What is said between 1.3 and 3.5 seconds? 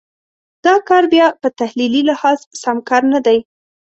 په تحلیلي لحاظ سم کار نه دی.